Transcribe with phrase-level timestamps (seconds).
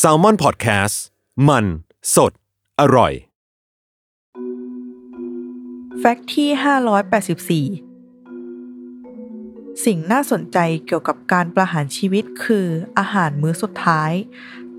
[0.00, 0.96] s a l ม o n PODCAST
[1.48, 1.64] มัน
[2.14, 2.32] สด
[2.80, 3.12] อร่อย
[5.98, 6.50] แฟกต์ที่
[7.66, 7.90] 584
[9.84, 12.66] สิ่งน่าสนใจเกี่ยวกับการประหารชีวิตคือ
[12.98, 14.12] อาหารมื้อสุดท้าย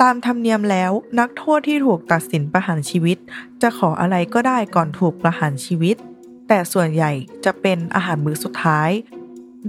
[0.01, 3.17] ตามธรรมเนียมแล้วนักโทษที่ถูกตัดสินประหารชีวิต
[3.61, 5.95] จะขออะไรก็ได้ก่อนถูกประหารชีวิต
[6.47, 7.11] แต่ส่วนใหญ่
[7.45, 8.89] จะเป็นอาหารมื้อสุดท้าย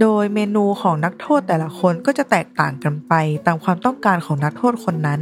[0.01, 3.13] โดยเมนูของนักโทษแต่ละคนก็จะแตกต่างกันไป
[3.45, 5.21] ตามความต้องการของนักโทษคนนั้น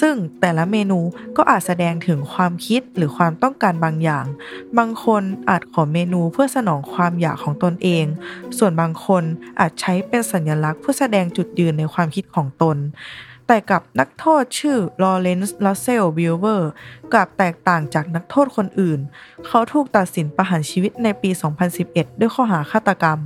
[0.00, 0.98] ซึ่งแต่ละเมนู
[1.36, 4.26] ก็อาจแสดงถึงความคิดหรือความต้องการบางอย่าง
[4.78, 8.04] บางคนอาจขอเมนูเพื่อสนองความอยากของตนเอง
[8.58, 9.22] ส่วนบางคน
[9.60, 12.76] อาจใช้เป็นสัญลักษณ์เพื่อแสดงจุดยืนในความคิดของตน
[13.46, 16.70] แต่กับนักโทษชื่อ Lawrence Russell Brewer
[17.12, 19.00] กลับแตกต่างจากนักโทษคนอื่น
[19.46, 21.30] เขาถูกตัดสินประหารชีวิตในปี
[21.74, 23.20] 2011 ด้วยข้อหาฆาตกรรม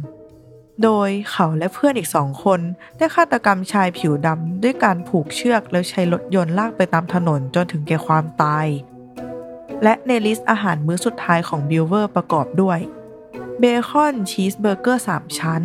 [0.82, 2.60] โดยเขาและเพื่อนอีกสองคน
[2.96, 8.66] ได้ฆาตกรรมชายผิวดำด้วยการผูกเชือกแล้วใช้รถยนต์ลากไปตามถนนจนถึงแก่ความตาย
[9.82, 12.78] และใน list อาหารมื้อสุดท้ายของ Brewer ประกอบด้วย
[13.58, 15.62] เบคอนชีสเบอร์เกอร์ 3 ชั้น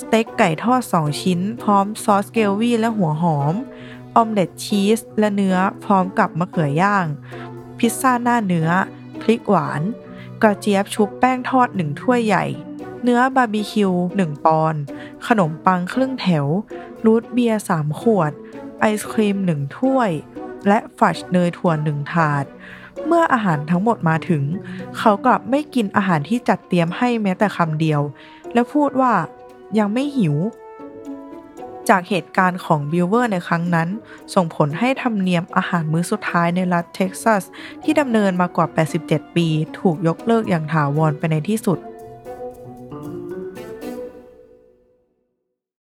[0.00, 3.54] สเต็กไก่ทอด 2 ชิ้น พร้อมซอสเกลวี่และหัวหอม
[4.16, 7.06] omelet ชีสและเนื้อพร้อมกับมะเขือย่าง
[7.78, 8.68] พิซซ่าหน้าเนื้อ
[9.20, 9.82] พริกหวาน
[10.42, 12.44] กระเจี๊ยบชุบแป้งทอด1ถ้วยใหญ่
[13.02, 14.82] เนื้อบาร์บีคิว1ปอนด์
[15.26, 16.46] ขนมปังครึ่งแถว
[17.04, 18.32] root beer 3ขวด
[18.80, 20.10] ไอศกรีม 1 ถ้วย
[20.68, 22.44] และฟัชเนยถั่ว1ถาด
[23.06, 24.44] เมื่ออาหารทั้งหมดมาถึง
[24.98, 28.00] เขากลับไม่กินอาหารที่จัดเตรียมให้แม้แต่คำเดียว
[28.52, 29.12] และพูดว่า
[29.78, 30.36] ยังไม่หิว
[31.88, 33.88] จากเหตุการณ์ของ Brewer ในครั้งนั้น
[34.34, 37.42] ส่งผลให้ธรรมเนียมอาหารมื้อสุดท้ายในรัฐเท็กซัส
[37.82, 38.66] ที่ดำเนินมากว่า
[39.02, 41.78] 87 ปี ถูกยกเลิกอย่างถาวรไปในที่สุด